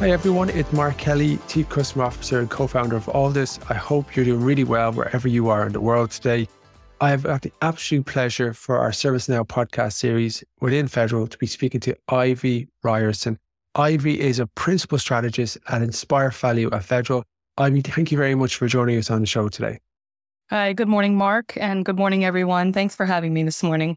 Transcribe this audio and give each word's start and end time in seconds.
Hi 0.00 0.12
everyone, 0.12 0.48
it's 0.48 0.72
Mark 0.72 0.96
Kelly, 0.96 1.38
Chief 1.46 1.68
Customer 1.68 2.04
Officer 2.04 2.38
and 2.38 2.48
co-founder 2.48 2.96
of 2.96 3.04
Alldus. 3.08 3.60
I 3.70 3.74
hope 3.74 4.16
you're 4.16 4.24
doing 4.24 4.42
really 4.42 4.64
well 4.64 4.92
wherever 4.92 5.28
you 5.28 5.50
are 5.50 5.66
in 5.66 5.74
the 5.74 5.80
world 5.82 6.10
today. 6.10 6.48
I 7.02 7.10
have 7.10 7.24
got 7.24 7.42
the 7.42 7.52
absolute 7.60 8.06
pleasure 8.06 8.54
for 8.54 8.78
our 8.78 8.92
ServiceNow 8.92 9.46
podcast 9.46 9.92
series 9.92 10.42
within 10.62 10.88
Federal 10.88 11.26
to 11.26 11.36
be 11.36 11.46
speaking 11.46 11.80
to 11.80 11.94
Ivy 12.08 12.68
Ryerson. 12.82 13.38
Ivy 13.74 14.18
is 14.18 14.38
a 14.38 14.46
principal 14.46 14.96
strategist 14.96 15.58
at 15.68 15.82
Inspire 15.82 16.30
Value 16.30 16.70
at 16.72 16.82
Federal. 16.82 17.22
Ivy, 17.58 17.82
thank 17.82 18.10
you 18.10 18.16
very 18.16 18.34
much 18.34 18.56
for 18.56 18.66
joining 18.68 18.96
us 18.96 19.10
on 19.10 19.20
the 19.20 19.26
show 19.26 19.48
today. 19.48 19.80
Hi, 20.48 20.72
good 20.72 20.88
morning, 20.88 21.14
Mark, 21.14 21.58
and 21.58 21.84
good 21.84 21.98
morning, 21.98 22.24
everyone. 22.24 22.72
Thanks 22.72 22.96
for 22.96 23.04
having 23.04 23.34
me 23.34 23.42
this 23.42 23.62
morning. 23.62 23.96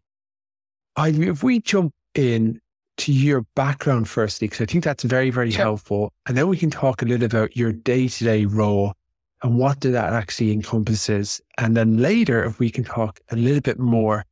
Ivy, 0.96 1.28
if 1.28 1.42
we 1.42 1.60
jump 1.60 1.92
in 2.14 2.60
to 2.96 3.12
your 3.12 3.42
background 3.54 4.08
firstly, 4.08 4.48
because 4.48 4.60
I 4.60 4.66
think 4.66 4.84
that's 4.84 5.04
very, 5.04 5.30
very 5.30 5.50
sure. 5.50 5.64
helpful. 5.64 6.12
And 6.26 6.36
then 6.36 6.48
we 6.48 6.56
can 6.56 6.70
talk 6.70 7.02
a 7.02 7.04
little 7.04 7.26
about 7.26 7.56
your 7.56 7.72
day 7.72 8.08
to 8.08 8.24
day 8.24 8.44
role 8.44 8.94
and 9.42 9.58
what 9.58 9.80
that 9.82 10.12
actually 10.12 10.52
encompasses. 10.52 11.40
And 11.58 11.76
then 11.76 11.98
later, 11.98 12.44
if 12.44 12.58
we 12.58 12.70
can 12.70 12.84
talk 12.84 13.20
a 13.30 13.36
little 13.36 13.60
bit 13.60 13.78
more 13.78 14.24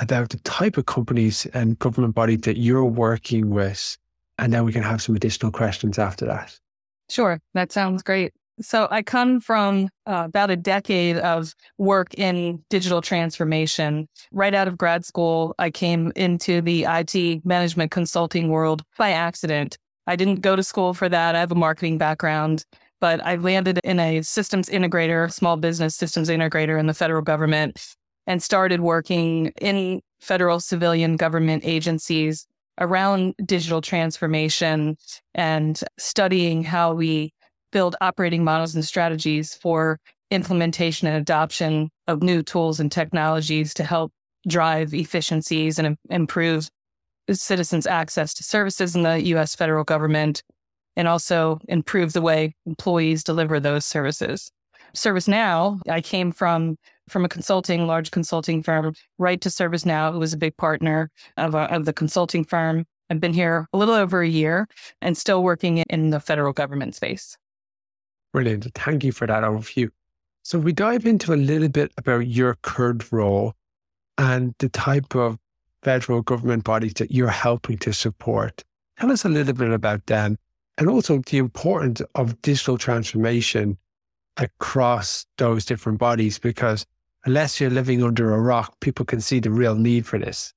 about 0.00 0.30
the 0.30 0.38
type 0.38 0.76
of 0.76 0.86
companies 0.86 1.46
and 1.52 1.78
government 1.78 2.14
bodies 2.14 2.40
that 2.42 2.56
you're 2.56 2.84
working 2.84 3.50
with. 3.50 3.96
And 4.38 4.52
then 4.52 4.64
we 4.64 4.72
can 4.72 4.82
have 4.82 5.02
some 5.02 5.14
additional 5.14 5.52
questions 5.52 5.98
after 5.98 6.24
that. 6.26 6.58
Sure. 7.10 7.40
That 7.54 7.70
sounds 7.70 8.02
great. 8.02 8.32
So 8.60 8.88
I 8.90 9.02
come 9.02 9.40
from 9.40 9.88
uh, 10.06 10.24
about 10.26 10.50
a 10.50 10.56
decade 10.56 11.16
of 11.16 11.54
work 11.78 12.14
in 12.14 12.62
digital 12.68 13.00
transformation. 13.00 14.08
Right 14.32 14.54
out 14.54 14.68
of 14.68 14.76
grad 14.76 15.04
school, 15.04 15.54
I 15.58 15.70
came 15.70 16.12
into 16.14 16.60
the 16.60 16.86
IT 16.88 17.44
management 17.44 17.90
consulting 17.90 18.48
world 18.48 18.82
by 18.98 19.10
accident. 19.12 19.78
I 20.06 20.16
didn't 20.16 20.40
go 20.40 20.56
to 20.56 20.62
school 20.62 20.92
for 20.92 21.08
that. 21.08 21.34
I 21.34 21.40
have 21.40 21.52
a 21.52 21.56
marketing 21.56 21.96
background, 21.96 22.64
but 23.00 23.24
I 23.24 23.36
landed 23.36 23.80
in 23.82 23.98
a 23.98 24.22
systems 24.22 24.68
integrator, 24.68 25.32
small 25.32 25.56
business 25.56 25.96
systems 25.96 26.28
integrator 26.28 26.78
in 26.78 26.86
the 26.86 26.94
federal 26.94 27.22
government 27.22 27.94
and 28.26 28.42
started 28.42 28.80
working 28.80 29.52
in 29.60 30.02
federal 30.20 30.60
civilian 30.60 31.16
government 31.16 31.62
agencies 31.64 32.46
around 32.78 33.34
digital 33.44 33.80
transformation 33.80 34.96
and 35.34 35.80
studying 35.98 36.62
how 36.62 36.94
we 36.94 37.32
build 37.72 37.96
operating 38.00 38.44
models 38.44 38.74
and 38.74 38.84
strategies 38.84 39.54
for 39.54 39.98
implementation 40.30 41.08
and 41.08 41.16
adoption 41.16 41.90
of 42.06 42.22
new 42.22 42.42
tools 42.42 42.80
and 42.80 42.90
technologies 42.90 43.74
to 43.74 43.84
help 43.84 44.12
drive 44.48 44.94
efficiencies 44.94 45.78
and 45.78 45.96
improve 46.08 46.68
citizens' 47.30 47.86
access 47.86 48.34
to 48.34 48.42
services 48.42 48.96
in 48.96 49.02
the 49.02 49.20
US 49.34 49.54
federal 49.54 49.84
government 49.84 50.42
and 50.96 51.06
also 51.08 51.58
improve 51.68 52.12
the 52.12 52.22
way 52.22 52.54
employees 52.66 53.22
deliver 53.22 53.60
those 53.60 53.86
services. 53.86 54.50
ServiceNow, 54.94 55.80
I 55.88 56.00
came 56.00 56.32
from 56.32 56.76
from 57.08 57.24
a 57.24 57.28
consulting, 57.28 57.86
large 57.86 58.12
consulting 58.12 58.62
firm, 58.62 58.94
right 59.18 59.40
to 59.40 59.48
ServiceNow, 59.48 60.12
who 60.12 60.20
was 60.20 60.32
a 60.32 60.38
big 60.38 60.56
partner 60.56 61.10
of, 61.36 61.56
a, 61.56 61.62
of 61.74 61.84
the 61.84 61.92
consulting 61.92 62.44
firm. 62.44 62.84
I've 63.10 63.18
been 63.18 63.34
here 63.34 63.66
a 63.72 63.78
little 63.78 63.94
over 63.94 64.22
a 64.22 64.28
year 64.28 64.68
and 65.02 65.18
still 65.18 65.42
working 65.42 65.78
in 65.78 66.10
the 66.10 66.20
federal 66.20 66.52
government 66.52 66.94
space. 66.94 67.36
Brilliant. 68.32 68.66
Thank 68.74 69.04
you 69.04 69.12
for 69.12 69.26
that 69.26 69.42
overview. 69.42 69.88
So 70.42 70.58
we 70.58 70.72
dive 70.72 71.06
into 71.06 71.32
a 71.32 71.36
little 71.36 71.68
bit 71.68 71.92
about 71.98 72.26
your 72.26 72.56
current 72.62 73.10
role 73.12 73.54
and 74.18 74.54
the 74.58 74.68
type 74.68 75.14
of 75.14 75.38
federal 75.82 76.22
government 76.22 76.64
bodies 76.64 76.94
that 76.94 77.10
you're 77.10 77.28
helping 77.28 77.78
to 77.78 77.92
support. 77.92 78.64
Tell 78.98 79.10
us 79.10 79.24
a 79.24 79.28
little 79.28 79.54
bit 79.54 79.70
about 79.70 80.06
them 80.06 80.36
and 80.78 80.88
also 80.88 81.18
the 81.26 81.38
importance 81.38 82.00
of 82.14 82.40
digital 82.42 82.78
transformation 82.78 83.76
across 84.36 85.26
those 85.38 85.64
different 85.64 85.98
bodies 85.98 86.38
because 86.38 86.86
unless 87.24 87.60
you're 87.60 87.70
living 87.70 88.02
under 88.02 88.32
a 88.32 88.40
rock, 88.40 88.78
people 88.80 89.04
can 89.04 89.20
see 89.20 89.40
the 89.40 89.50
real 89.50 89.74
need 89.74 90.06
for 90.06 90.18
this. 90.18 90.52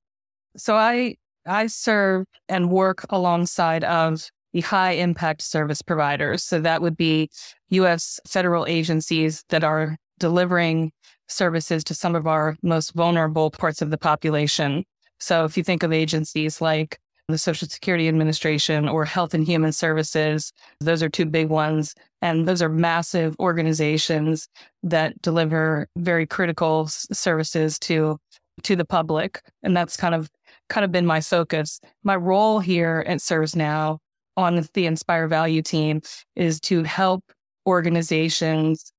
So 0.56 0.76
I 0.76 1.16
I 1.46 1.66
serve 1.66 2.26
and 2.48 2.70
work 2.70 3.04
alongside 3.10 3.84
of 3.84 4.30
the 4.54 4.60
high 4.62 4.92
impact 4.92 5.42
service 5.42 5.82
providers. 5.82 6.42
So 6.42 6.60
that 6.60 6.80
would 6.80 6.96
be 6.96 7.28
US 7.70 8.20
federal 8.26 8.66
agencies 8.66 9.44
that 9.50 9.64
are 9.64 9.98
delivering 10.18 10.92
services 11.28 11.82
to 11.84 11.94
some 11.94 12.14
of 12.14 12.26
our 12.26 12.56
most 12.62 12.94
vulnerable 12.94 13.50
parts 13.50 13.82
of 13.82 13.90
the 13.90 13.98
population. 13.98 14.84
So 15.18 15.44
if 15.44 15.56
you 15.56 15.64
think 15.64 15.82
of 15.82 15.92
agencies 15.92 16.60
like 16.60 16.98
the 17.28 17.38
Social 17.38 17.66
Security 17.66 18.06
Administration 18.06 18.88
or 18.88 19.04
Health 19.04 19.34
and 19.34 19.44
Human 19.46 19.72
Services, 19.72 20.52
those 20.80 21.02
are 21.02 21.08
two 21.08 21.24
big 21.26 21.48
ones. 21.48 21.94
And 22.22 22.46
those 22.46 22.62
are 22.62 22.68
massive 22.68 23.34
organizations 23.40 24.48
that 24.82 25.20
deliver 25.20 25.88
very 25.96 26.26
critical 26.26 26.86
services 26.88 27.78
to 27.80 28.18
to 28.62 28.76
the 28.76 28.84
public. 28.84 29.42
And 29.64 29.76
that's 29.76 29.96
kind 29.96 30.14
of 30.14 30.30
kind 30.68 30.84
of 30.84 30.92
been 30.92 31.06
my 31.06 31.20
focus. 31.20 31.80
My 32.04 32.14
role 32.14 32.60
here 32.60 33.04
at 33.08 33.18
ServiceNow 33.18 33.98
on 34.36 34.66
the 34.74 34.86
Inspire 34.86 35.28
Value 35.28 35.62
team 35.62 36.00
is 36.36 36.60
to 36.62 36.82
help 36.82 37.24
organizations 37.66 38.92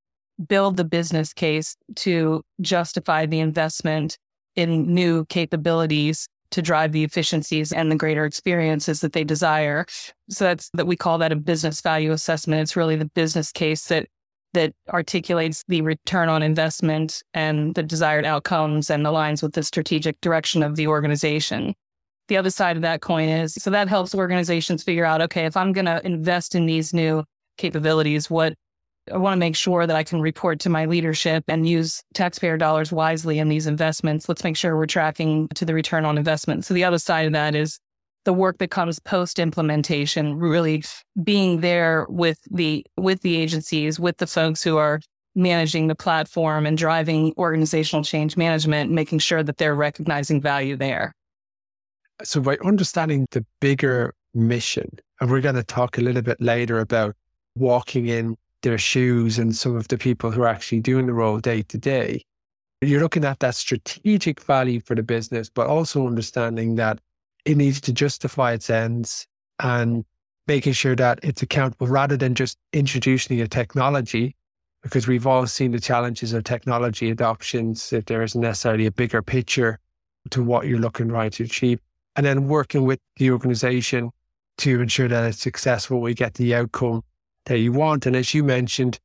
build 0.48 0.78
the 0.78 0.84
business 0.84 1.34
case 1.34 1.76
to 1.96 2.42
justify 2.62 3.26
the 3.26 3.40
investment 3.40 4.18
in 4.56 4.94
new 4.94 5.26
capabilities 5.26 6.28
to 6.52 6.62
drive 6.62 6.92
the 6.92 7.04
efficiencies 7.04 7.72
and 7.72 7.92
the 7.92 7.96
greater 7.96 8.26
experiences 8.26 9.02
that 9.02 9.14
they 9.14 9.24
desire. 9.24 9.86
So 10.30 10.46
that's 10.46 10.70
that 10.74 10.88
we 10.88 10.96
call 10.96 11.18
that 11.18 11.32
a 11.32 11.36
business 11.36 11.82
value 11.82 12.12
assessment. 12.12 12.62
It's 12.62 12.76
really 12.76 12.96
the 12.96 13.06
business 13.06 13.52
case 13.52 13.88
that 13.88 14.08
that 14.54 14.74
articulates 14.90 15.66
the 15.68 15.82
return 15.82 16.30
on 16.30 16.42
investment 16.42 17.22
and 17.34 17.76
the 17.76 17.84
desired 17.84 18.26
outcomes 18.26 18.90
and 18.90 19.06
aligns 19.06 19.44
with 19.44 19.54
the 19.54 19.64
strategic 19.64 20.20
direction 20.22 20.64
of 20.64 20.78
the 20.78 20.88
organization 20.88 21.76
the 22.28 22.38
other 22.38 22.50
side 22.50 22.76
of 22.76 22.82
that 22.82 23.02
coin 23.02 23.30
is 23.30 23.54
so 23.54 23.70
that 23.70 23.88
helps 23.88 24.16
organizations 24.16 24.84
figure 24.84 25.06
out 25.06 25.22
okay 25.22 25.46
if 25.46 25.56
i'm 25.56 25.74
going 25.74 25.86
to 25.86 26.06
invest 26.06 26.56
in 26.56 26.66
these 26.66 26.94
new 26.94 27.24
capabilities 27.58 28.30
what 28.30 28.54
i 29.12 29.18
want 29.18 29.34
to 29.34 29.40
make 29.40 29.56
sure 29.56 29.86
that 29.86 29.96
i 29.96 30.04
can 30.04 30.22
report 30.22 30.60
to 30.60 30.70
my 30.70 30.86
leadership 30.86 31.44
and 31.48 31.68
use 31.68 32.02
taxpayer 32.14 32.58
dollars 32.58 32.92
wisely 32.92 33.40
in 33.40 33.50
these 33.50 33.68
investments. 33.68 34.28
Let's 34.28 34.44
make 34.44 34.58
sure 34.58 34.76
we're 34.76 34.86
tracking 34.88 35.48
to 35.50 35.66
the 35.66 35.74
return 35.74 36.06
on 36.06 36.18
investment. 36.18 36.66
So 36.66 36.74
the 36.74 36.84
other 36.84 36.98
side 36.98 37.28
of 37.28 37.34
that 37.34 37.56
is 37.56 37.80
the 38.26 38.34
work 38.34 38.58
that 38.58 38.72
comes 38.72 39.00
post 39.00 39.40
implementation 39.40 40.36
really 40.36 40.84
being 41.24 41.62
there 41.62 42.06
with 42.10 42.40
the 42.52 42.86
with 42.98 43.22
the 43.22 43.38
agencies 43.38 44.00
with 44.00 44.18
the 44.18 44.28
folks 44.28 44.64
who 44.64 44.78
are 44.78 45.00
managing 45.36 45.88
the 45.88 45.96
platform 45.96 46.66
and 46.66 46.78
driving 46.78 47.34
organizational 47.38 48.04
change 48.04 48.36
management 48.36 48.92
making 48.92 49.20
sure 49.20 49.44
that 49.44 49.58
they're 49.58 49.76
recognizing 49.76 50.42
value 50.42 50.76
there 50.76 51.14
so 52.24 52.42
by 52.42 52.58
understanding 52.64 53.28
the 53.32 53.46
bigger 53.60 54.14
mission, 54.34 54.90
and 55.20 55.30
we're 55.30 55.42
going 55.42 55.56
to 55.56 55.64
talk 55.64 55.98
a 55.98 56.02
little 56.02 56.22
bit 56.22 56.40
later 56.42 56.80
about 56.80 57.16
walking 57.56 58.08
in 58.08 58.36
their 58.62 58.78
shoes 58.78 59.38
and 59.38 59.56
some 59.56 59.76
of 59.76 59.88
the 59.88 59.98
people 59.98 60.32
who 60.32 60.42
are 60.42 60.48
actually 60.48 60.82
doing 60.82 61.06
the 61.06 61.14
role 61.14 61.40
day 61.40 61.62
to 61.62 61.78
day, 61.78 62.24
you're 62.82 63.02
looking 63.02 63.26
at 63.26 63.40
that 63.40 63.56
strategic 63.56 64.42
value 64.42 64.80
for 64.80 64.96
the 64.96 65.04
business, 65.04 65.50
but 65.50 65.68
also 65.68 66.06
understanding 66.06 66.76
that 66.76 67.00
it 67.46 67.58
needs 67.58 67.80
to 67.82 67.94
justify 67.94 68.54
its 68.54 68.70
ends 68.70 69.28
and 69.60 70.04
making 70.48 70.74
sure 70.74 70.96
that 70.96 71.20
it's 71.24 71.42
accountable 71.42 71.88
rather 71.88 72.18
than 72.18 72.36
just 72.36 72.58
introducing 72.74 73.40
a 73.42 73.48
technology, 73.48 74.36
because 74.84 75.08
we've 75.08 75.26
all 75.26 75.48
seen 75.48 75.72
the 75.72 75.80
challenges 75.80 76.34
of 76.34 76.44
technology 76.44 77.10
adoptions, 77.10 77.94
if 77.94 78.06
there 78.06 78.22
isn't 78.22 78.42
necessarily 78.42 78.86
a 78.86 78.92
bigger 78.92 79.22
picture 79.22 79.80
to 80.30 80.44
what 80.44 80.68
you're 80.68 80.80
looking 80.80 81.08
right 81.08 81.34
to 81.34 81.44
achieve 81.44 81.80
and 82.16 82.26
then 82.26 82.48
working 82.48 82.84
with 82.84 83.00
the 83.18 83.32
organization 83.32 84.12
to 84.60 84.82
ensure 84.82 85.08
that 85.08 85.26
it's 85.26 85.40
successful, 85.40 86.00
we 86.00 86.14
get 86.14 86.36
the 86.36 86.56
outcome 86.56 87.02
that 87.46 87.60
you 87.60 87.72
want. 87.72 88.06
And 88.06 88.16
as 88.16 88.34
you 88.34 88.44
mentioned, 88.44 89.00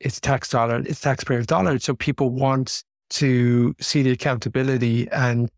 it's 0.00 0.20
tax 0.20 0.50
dollar, 0.50 0.80
it's 0.80 1.00
taxpayers' 1.00 1.46
dollars. 1.46 1.84
So 1.84 1.94
people 1.94 2.30
want 2.30 2.82
to 3.10 3.74
see 3.80 4.02
the 4.02 4.10
accountability 4.10 5.08
and 5.10 5.48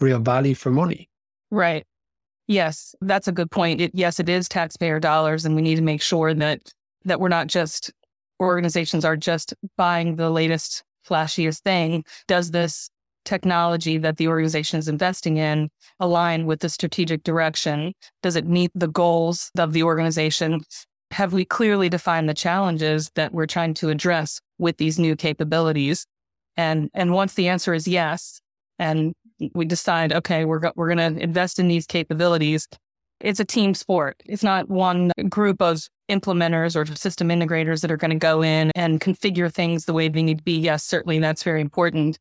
real 0.00 0.18
value 0.18 0.54
for 0.54 0.70
money. 0.70 1.08
Right. 1.50 1.86
Yes, 2.46 2.94
that's 3.00 3.28
a 3.28 3.32
good 3.32 3.50
point. 3.50 3.80
It, 3.80 3.90
yes, 3.94 4.18
it 4.18 4.28
is 4.28 4.48
taxpayer 4.48 4.98
dollars, 5.00 5.44
and 5.44 5.54
we 5.54 5.62
need 5.62 5.76
to 5.76 5.82
make 5.82 6.02
sure 6.02 6.34
that 6.34 6.72
that 7.04 7.20
we're 7.20 7.28
not 7.28 7.46
just 7.46 7.92
organizations 8.40 9.04
are 9.04 9.16
just 9.16 9.54
buying 9.76 10.16
the 10.16 10.30
latest 10.30 10.82
flashiest 11.06 11.60
thing. 11.60 12.04
Does 12.26 12.50
this 12.50 12.90
technology 13.28 13.98
that 13.98 14.16
the 14.16 14.26
organization 14.26 14.78
is 14.78 14.88
investing 14.88 15.36
in 15.36 15.68
align 16.00 16.46
with 16.46 16.60
the 16.60 16.68
strategic 16.68 17.22
direction? 17.22 17.92
Does 18.22 18.36
it 18.36 18.46
meet 18.46 18.70
the 18.74 18.88
goals 18.88 19.50
of 19.58 19.72
the 19.74 19.82
organization? 19.82 20.62
Have 21.10 21.34
we 21.34 21.44
clearly 21.44 21.90
defined 21.90 22.28
the 22.28 22.34
challenges 22.34 23.10
that 23.14 23.32
we're 23.32 23.46
trying 23.46 23.74
to 23.74 23.90
address 23.90 24.40
with 24.58 24.78
these 24.78 24.98
new 24.98 25.14
capabilities? 25.14 26.06
And 26.56 26.90
and 26.94 27.12
once 27.12 27.34
the 27.34 27.48
answer 27.48 27.74
is 27.74 27.86
yes, 27.86 28.40
and 28.78 29.12
we 29.54 29.64
decide, 29.66 30.12
okay, 30.12 30.44
we're 30.44 30.58
go- 30.58 30.72
we're 30.74 30.92
going 30.94 31.14
to 31.14 31.22
invest 31.22 31.58
in 31.58 31.68
these 31.68 31.86
capabilities. 31.86 32.66
It's 33.20 33.40
a 33.40 33.44
team 33.44 33.74
sport. 33.74 34.16
It's 34.26 34.42
not 34.42 34.68
one 34.68 35.12
group 35.28 35.60
of 35.60 35.82
implementers 36.08 36.74
or 36.76 36.86
system 36.94 37.28
integrators 37.28 37.82
that 37.82 37.90
are 37.90 37.96
going 37.96 38.10
to 38.10 38.16
go 38.16 38.42
in 38.42 38.70
and 38.74 39.00
configure 39.00 39.52
things 39.52 39.84
the 39.84 39.92
way 39.92 40.08
they 40.08 40.22
need 40.22 40.38
to 40.38 40.44
be. 40.44 40.58
Yes, 40.58 40.84
certainly 40.84 41.18
that's 41.18 41.42
very 41.42 41.60
important, 41.60 42.18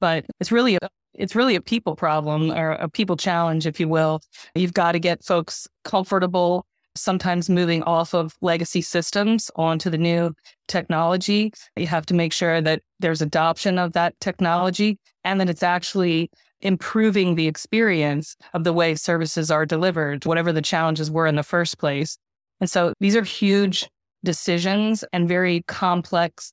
but 0.00 0.24
it's 0.40 0.52
really 0.52 0.76
a, 0.76 0.88
it's 1.14 1.34
really 1.34 1.54
a 1.54 1.60
people 1.60 1.96
problem 1.96 2.50
or 2.50 2.72
a 2.72 2.88
people 2.88 3.16
challenge, 3.16 3.66
if 3.66 3.80
you 3.80 3.88
will. 3.88 4.20
You've 4.54 4.74
got 4.74 4.92
to 4.92 4.98
get 4.98 5.24
folks 5.24 5.66
comfortable 5.84 6.66
sometimes 6.94 7.50
moving 7.50 7.82
off 7.82 8.14
of 8.14 8.34
legacy 8.40 8.80
systems 8.80 9.50
onto 9.56 9.90
the 9.90 9.98
new 9.98 10.34
technology. 10.66 11.52
You 11.76 11.86
have 11.86 12.06
to 12.06 12.14
make 12.14 12.32
sure 12.32 12.60
that 12.60 12.82
there's 13.00 13.22
adoption 13.22 13.78
of 13.78 13.92
that 13.92 14.18
technology 14.20 14.98
and 15.24 15.40
that 15.40 15.50
it's 15.50 15.62
actually 15.62 16.30
improving 16.60 17.34
the 17.34 17.46
experience 17.46 18.36
of 18.54 18.64
the 18.64 18.72
way 18.72 18.94
services 18.94 19.50
are 19.50 19.66
delivered, 19.66 20.24
whatever 20.24 20.52
the 20.52 20.62
challenges 20.62 21.10
were 21.10 21.26
in 21.26 21.36
the 21.36 21.42
first 21.42 21.78
place. 21.78 22.16
And 22.60 22.70
so 22.70 22.94
these 23.00 23.14
are 23.14 23.22
huge 23.22 23.88
decisions 24.24 25.04
and 25.12 25.28
very 25.28 25.62
complex 25.68 26.52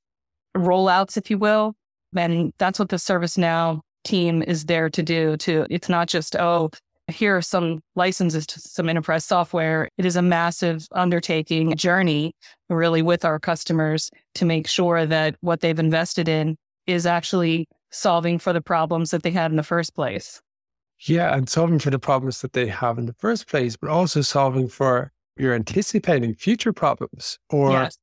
rollouts, 0.56 1.18
if 1.18 1.31
you 1.31 1.38
will. 1.38 1.75
And 2.15 2.54
that's 2.57 2.80
what 2.80 2.89
the 2.89 2.98
ServiceNow 2.98 3.81
team 4.04 4.44
is 4.44 4.65
there 4.65 4.89
to 4.89 5.04
do 5.04 5.38
to 5.38 5.65
it's 5.69 5.89
not 5.89 6.07
just, 6.07 6.36
oh, 6.36 6.71
here 7.07 7.36
are 7.36 7.42
some 7.42 7.81
licenses 7.95 8.48
to 8.48 8.60
some 8.60 8.89
enterprise 8.89 9.25
software. 9.25 9.89
It 9.98 10.06
is 10.06 10.15
a 10.15 10.21
massive 10.21 10.88
undertaking 10.94 11.75
journey, 11.75 12.33
really, 12.69 13.01
with 13.01 13.25
our 13.25 13.39
customers 13.39 14.10
to 14.36 14.45
make 14.45 14.68
sure 14.68 15.06
that 15.06 15.36
what 15.42 15.60
they've 15.60 15.80
invested 15.80 16.27
in 16.27 16.57
is 16.88 17.06
actually 17.06 17.68
solving 17.92 18.39
for 18.39 18.54
the 18.54 18.62
problems 18.62 19.12
that 19.12 19.24
they 19.24 19.31
had 19.31 19.51
in 19.51 19.57
the 19.57 19.63
first 19.63 19.95
place. 19.95 20.42
Yeah, 21.06 21.36
and 21.36 21.50
solving 21.50 21.80
for 21.80 21.89
the 21.89 22.00
problems 22.00 22.42
that 22.42 22.54
they 22.54 22.68
have 22.68 22.98
in 22.98 23.06
the 23.06 23.13
first 23.13 23.48
place, 23.48 23.75
but 23.75 23.89
also 23.89 24.21
solving 24.21 24.68
for 24.69 25.12
you're 25.38 25.54
anticipating 25.54 26.36
future 26.36 26.71
problems 26.71 27.39
or 27.50 27.71
yes. 27.71 27.98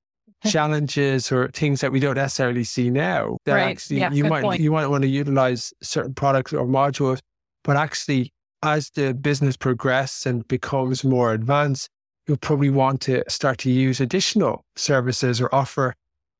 Challenges 0.46 1.30
or 1.30 1.48
things 1.48 1.80
that 1.80 1.92
we 1.92 2.00
don't 2.00 2.16
necessarily 2.16 2.64
see 2.64 2.90
now. 2.90 3.36
That 3.44 3.54
right. 3.54 3.70
actually 3.70 3.98
yeah, 3.98 4.12
you 4.12 4.24
might 4.24 4.42
point. 4.42 4.60
you 4.60 4.70
might 4.72 4.86
want 4.86 5.02
to 5.02 5.08
utilize 5.08 5.72
certain 5.82 6.14
products 6.14 6.52
or 6.52 6.66
modules, 6.66 7.20
but 7.64 7.76
actually 7.76 8.32
as 8.62 8.90
the 8.90 9.14
business 9.14 9.56
progresses 9.56 10.26
and 10.26 10.46
becomes 10.48 11.04
more 11.04 11.32
advanced, 11.32 11.88
you'll 12.26 12.36
probably 12.36 12.70
want 12.70 13.00
to 13.02 13.24
start 13.28 13.58
to 13.58 13.70
use 13.70 14.00
additional 14.00 14.64
services 14.76 15.40
or 15.40 15.54
offer 15.54 15.94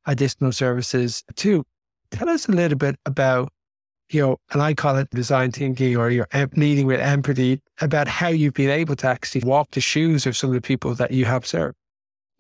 additional 0.06 0.52
services 0.52 1.23
too. 1.37 1.64
Tell 2.11 2.29
us 2.29 2.49
a 2.49 2.52
little 2.52 2.79
bit 2.79 2.97
about, 3.06 3.50
you 4.11 4.20
know, 4.20 4.37
and 4.52 4.61
I 4.61 4.75
call 4.75 4.97
it 4.97 5.08
design 5.11 5.52
thinking 5.52 5.97
or 5.97 6.11
your 6.11 6.26
leading 6.56 6.87
with 6.87 7.00
empathy 7.00 7.61
about 7.81 8.08
how 8.08 8.29
you've 8.29 8.55
been 8.55 8.70
able 8.70 8.97
to 8.97 9.06
actually 9.06 9.43
walk 9.44 9.70
the 9.70 9.81
shoes 9.81 10.26
of 10.26 10.37
some 10.37 10.50
of 10.50 10.55
the 10.55 10.61
people 10.61 10.94
that 10.97 11.12
you 11.12 11.25
have 11.25 11.47
served. 11.47 11.76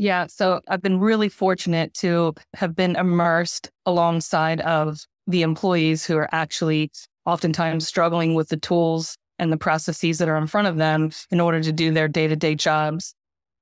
Yeah. 0.00 0.28
So 0.28 0.62
I've 0.66 0.80
been 0.80 0.98
really 0.98 1.28
fortunate 1.28 1.92
to 1.96 2.32
have 2.54 2.74
been 2.74 2.96
immersed 2.96 3.70
alongside 3.84 4.62
of 4.62 5.04
the 5.26 5.42
employees 5.42 6.06
who 6.06 6.16
are 6.16 6.28
actually 6.32 6.90
oftentimes 7.26 7.86
struggling 7.86 8.34
with 8.34 8.48
the 8.48 8.56
tools 8.56 9.18
and 9.38 9.52
the 9.52 9.58
processes 9.58 10.16
that 10.16 10.28
are 10.30 10.38
in 10.38 10.46
front 10.46 10.68
of 10.68 10.78
them 10.78 11.10
in 11.30 11.38
order 11.38 11.60
to 11.60 11.70
do 11.70 11.92
their 11.92 12.08
day 12.08 12.26
to 12.26 12.34
day 12.34 12.54
jobs. 12.54 13.14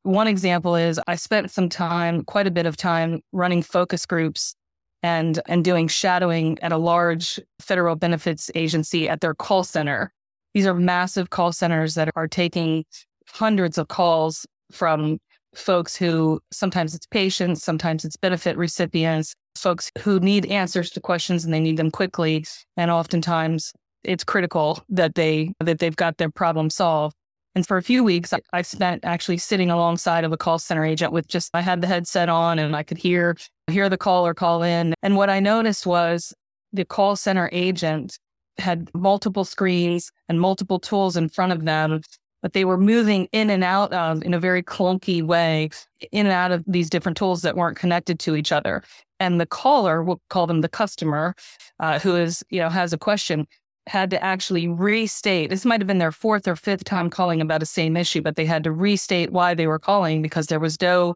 One 0.04 0.28
example 0.28 0.76
is 0.76 1.00
I 1.08 1.16
spent 1.16 1.50
some 1.50 1.68
time, 1.68 2.22
quite 2.22 2.46
a 2.46 2.52
bit 2.52 2.66
of 2.66 2.76
time, 2.76 3.20
running 3.32 3.60
focus 3.60 4.06
groups 4.06 4.54
and, 5.02 5.40
and 5.46 5.64
doing 5.64 5.88
shadowing 5.88 6.56
at 6.60 6.70
a 6.70 6.78
large 6.78 7.40
federal 7.58 7.96
benefits 7.96 8.48
agency 8.54 9.08
at 9.08 9.22
their 9.22 9.34
call 9.34 9.64
center. 9.64 10.12
These 10.54 10.68
are 10.68 10.74
massive 10.74 11.30
call 11.30 11.50
centers 11.50 11.96
that 11.96 12.10
are 12.14 12.28
taking 12.28 12.84
hundreds 13.26 13.76
of 13.76 13.88
calls 13.88 14.46
from 14.70 15.18
folks 15.58 15.96
who 15.96 16.40
sometimes 16.50 16.94
it's 16.94 17.06
patients, 17.06 17.62
sometimes 17.62 18.04
it's 18.04 18.16
benefit 18.16 18.56
recipients, 18.56 19.34
folks 19.56 19.90
who 19.98 20.20
need 20.20 20.46
answers 20.46 20.90
to 20.90 21.00
questions 21.00 21.44
and 21.44 21.52
they 21.52 21.60
need 21.60 21.76
them 21.76 21.90
quickly. 21.90 22.44
And 22.76 22.90
oftentimes 22.90 23.72
it's 24.04 24.24
critical 24.24 24.82
that 24.88 25.14
they 25.14 25.52
that 25.60 25.78
they've 25.78 25.96
got 25.96 26.18
their 26.18 26.30
problem 26.30 26.70
solved. 26.70 27.14
And 27.54 27.66
for 27.66 27.76
a 27.76 27.82
few 27.82 28.04
weeks, 28.04 28.32
I, 28.52 28.62
spent 28.62 29.04
actually 29.04 29.38
sitting 29.38 29.70
alongside 29.70 30.22
of 30.22 30.32
a 30.32 30.36
call 30.36 30.60
center 30.60 30.84
agent 30.84 31.12
with 31.12 31.26
just 31.26 31.50
I 31.54 31.60
had 31.60 31.80
the 31.80 31.88
headset 31.88 32.28
on 32.28 32.58
and 32.58 32.76
I 32.76 32.82
could 32.84 32.98
hear 32.98 33.36
hear 33.68 33.88
the 33.88 33.98
caller 33.98 34.34
call 34.34 34.62
in. 34.62 34.94
And 35.02 35.16
what 35.16 35.28
I 35.28 35.40
noticed 35.40 35.86
was 35.86 36.32
the 36.72 36.84
call 36.84 37.16
center 37.16 37.48
agent 37.52 38.18
had 38.58 38.90
multiple 38.94 39.44
screens 39.44 40.10
and 40.28 40.40
multiple 40.40 40.78
tools 40.78 41.16
in 41.16 41.28
front 41.28 41.52
of 41.52 41.64
them, 41.64 42.00
but 42.42 42.52
they 42.52 42.64
were 42.64 42.78
moving 42.78 43.28
in 43.32 43.50
and 43.50 43.64
out 43.64 43.92
of 43.92 44.22
in 44.22 44.34
a 44.34 44.40
very 44.40 44.62
clunky 44.62 45.22
way, 45.22 45.70
in 46.12 46.26
and 46.26 46.32
out 46.32 46.52
of 46.52 46.64
these 46.66 46.90
different 46.90 47.16
tools 47.16 47.42
that 47.42 47.56
weren't 47.56 47.76
connected 47.76 48.18
to 48.20 48.36
each 48.36 48.52
other. 48.52 48.82
And 49.20 49.40
the 49.40 49.46
caller, 49.46 50.02
we'll 50.02 50.20
call 50.30 50.46
them 50.46 50.60
the 50.60 50.68
customer, 50.68 51.34
uh, 51.80 51.98
who 51.98 52.14
is, 52.14 52.44
you 52.50 52.60
know, 52.60 52.68
has 52.68 52.92
a 52.92 52.98
question, 52.98 53.46
had 53.88 54.10
to 54.10 54.22
actually 54.22 54.68
restate 54.68 55.50
this 55.50 55.64
might 55.64 55.80
have 55.80 55.86
been 55.86 55.98
their 55.98 56.12
fourth 56.12 56.46
or 56.46 56.54
fifth 56.54 56.84
time 56.84 57.10
calling 57.10 57.40
about 57.40 57.60
the 57.60 57.66
same 57.66 57.96
issue 57.96 58.20
but 58.20 58.36
they 58.36 58.44
had 58.44 58.62
to 58.62 58.70
restate 58.70 59.32
why 59.32 59.54
they 59.54 59.66
were 59.66 59.78
calling 59.78 60.22
because 60.22 60.46
there 60.46 60.60
was 60.60 60.80
no 60.80 61.14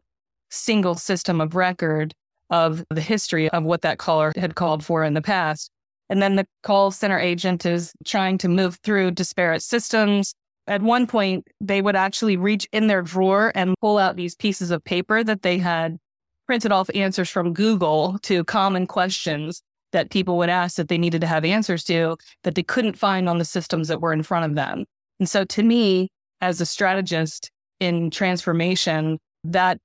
single 0.49 0.95
system 0.95 1.39
of 1.39 1.55
record 1.55 2.13
of 2.49 2.83
the 2.89 3.01
history 3.01 3.49
of 3.49 3.63
what 3.63 3.81
that 3.81 3.97
caller 3.97 4.33
had 4.35 4.55
called 4.55 4.83
for 4.83 5.03
in 5.03 5.13
the 5.13 5.21
past 5.21 5.71
and 6.09 6.21
then 6.21 6.35
the 6.35 6.45
call 6.63 6.91
center 6.91 7.19
agent 7.19 7.65
is 7.65 7.93
trying 8.03 8.37
to 8.37 8.49
move 8.49 8.77
through 8.83 9.11
disparate 9.11 9.61
systems 9.61 10.33
at 10.67 10.81
one 10.81 11.07
point 11.07 11.47
they 11.59 11.81
would 11.81 11.95
actually 11.95 12.37
reach 12.37 12.67
in 12.71 12.87
their 12.87 13.01
drawer 13.01 13.51
and 13.55 13.75
pull 13.81 13.97
out 13.97 14.15
these 14.15 14.35
pieces 14.35 14.71
of 14.71 14.83
paper 14.83 15.23
that 15.23 15.41
they 15.41 15.57
had 15.57 15.97
printed 16.45 16.71
off 16.71 16.89
answers 16.93 17.29
from 17.29 17.53
google 17.53 18.17
to 18.21 18.43
common 18.43 18.87
questions 18.87 19.61
that 19.93 20.09
people 20.09 20.37
would 20.37 20.49
ask 20.49 20.75
that 20.75 20.89
they 20.89 20.97
needed 20.97 21.21
to 21.21 21.27
have 21.27 21.45
answers 21.45 21.85
to 21.85 22.17
that 22.43 22.55
they 22.55 22.63
couldn't 22.63 22.97
find 22.97 23.29
on 23.29 23.37
the 23.37 23.45
systems 23.45 23.87
that 23.87 24.01
were 24.01 24.11
in 24.11 24.23
front 24.23 24.45
of 24.45 24.55
them. 24.55 24.83
And 25.19 25.29
so 25.29 25.45
to 25.45 25.63
me, 25.63 26.09
as 26.41 26.59
a 26.59 26.65
strategist 26.65 27.49
in 27.79 28.09
transformation, 28.09 29.19
that 29.45 29.79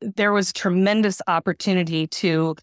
there 0.00 0.32
was 0.32 0.52
tremendous 0.52 1.20
opportunity 1.26 2.06
to 2.06 2.54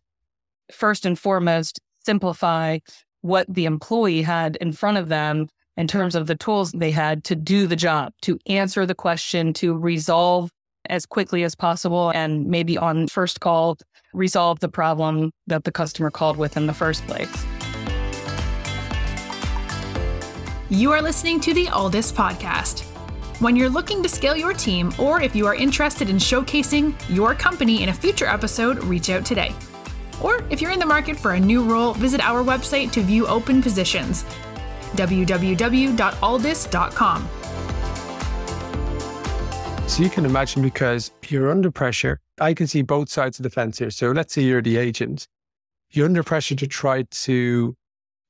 first 0.72 1.06
and 1.06 1.20
foremost 1.20 1.80
simplify 2.04 2.80
what 3.22 3.46
the 3.54 3.66
employee 3.66 4.24
had 4.24 4.56
in 4.56 4.72
front 4.72 4.98
of 4.98 5.10
them 5.10 5.48
in 5.78 5.88
terms 5.88 6.16
of 6.16 6.28
the 6.28 6.36
tools 6.36 6.72
they 6.72 6.92
had 6.92 7.24
to 7.26 7.36
do 7.36 7.68
the 7.68 7.76
job, 7.76 8.12
to 8.24 8.40
answer 8.48 8.86
the 8.86 8.96
question, 8.96 9.54
to 9.54 9.78
resolve 9.78 10.50
as 10.90 11.06
quickly 11.06 11.44
as 11.44 11.54
possible, 11.54 12.12
and 12.16 12.48
maybe 12.48 12.78
on 12.78 13.08
first 13.08 13.40
call, 13.40 13.78
resolve 14.14 14.60
the 14.60 14.70
problem 14.70 15.32
that 15.46 15.64
the 15.64 15.72
customer 15.72 16.10
called 16.10 16.38
with 16.38 16.58
in 16.58 16.66
the 16.66 16.74
first 16.74 17.06
place. 17.06 17.46
You 20.70 20.92
are 20.92 21.02
listening 21.02 21.40
to 21.42 21.54
the 21.54 21.66
Alldus 21.68 22.12
podcast. 22.12 22.84
When 23.40 23.56
you're 23.56 23.70
looking 23.70 24.02
to 24.02 24.10
scale 24.10 24.36
your 24.36 24.54
team, 24.54 24.92
or 24.98 25.22
if 25.22 25.36
you 25.36 25.46
are 25.46 25.56
interested 25.56 26.10
in 26.10 26.18
showcasing 26.18 26.96
your 27.14 27.36
company 27.36 27.84
in 27.84 27.90
a 27.90 27.94
future 27.94 28.26
episode, 28.26 28.84
reach 28.86 29.10
out 29.10 29.26
today. 29.26 29.54
Or 30.22 30.44
if 30.50 30.60
you're 30.60 30.72
in 30.72 30.80
the 30.80 30.86
market 30.86 31.16
for 31.16 31.34
a 31.34 31.40
new 31.40 31.64
role, 31.64 31.94
visit 31.94 32.20
our 32.22 32.44
website 32.44 32.92
to 32.94 33.02
view 33.02 33.28
open 33.28 33.62
positions 33.62 34.26
www.alldus.com. 34.98 37.30
So 39.88 40.04
you 40.04 40.10
can 40.10 40.26
imagine 40.26 40.62
because 40.62 41.12
you're 41.30 41.50
under 41.50 41.72
pressure, 41.72 42.20
I 42.40 42.54
can 42.54 42.68
see 42.68 42.82
both 42.82 43.10
sides 43.10 43.40
of 43.40 43.44
the 43.44 43.50
fence 43.50 43.80
here. 43.80 43.90
So 43.90 44.12
let's 44.12 44.34
say 44.34 44.42
you're 44.42 44.62
the 44.62 44.78
agent. 44.78 45.28
You're 45.92 46.06
under 46.06 46.24
pressure 46.24 46.56
to 46.56 46.68
try 46.68 47.04
to 47.04 47.76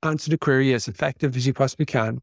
answer 0.03 0.29
the 0.29 0.37
query 0.37 0.73
as 0.73 0.87
effective 0.87 1.35
as 1.35 1.47
you 1.47 1.53
possibly 1.53 1.87
can. 1.87 2.21